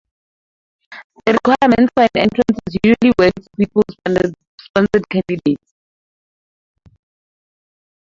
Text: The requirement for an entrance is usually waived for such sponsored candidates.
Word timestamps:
The 1.27 1.33
requirement 1.33 1.91
for 1.93 2.01
an 2.01 2.09
entrance 2.15 2.59
is 2.65 2.77
usually 2.83 3.13
waived 3.19 3.47
for 3.71 3.83
such 4.07 4.33
sponsored 4.59 5.07
candidates. 5.09 5.75